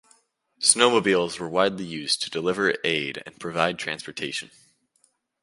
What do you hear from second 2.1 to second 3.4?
to deliver aid and